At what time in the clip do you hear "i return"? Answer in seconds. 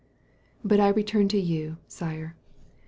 0.79-1.27